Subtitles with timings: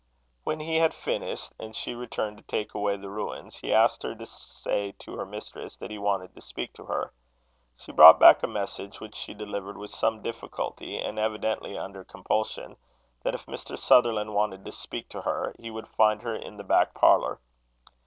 [0.45, 4.15] When he had finished, and she returned to take away the ruins, he asked her
[4.15, 7.13] to say to her mistress that he wanted to speak to her.
[7.77, 12.77] She brought back a message, which she delivered with some difficulty, and evidently under compulsion
[13.21, 13.77] that if Mr.
[13.77, 17.39] Sutherland wanted to speak to her, he would find her in the back parlour.